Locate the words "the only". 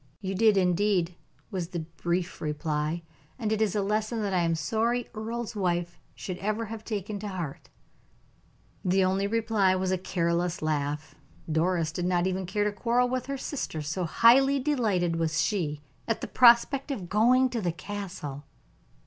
8.83-9.27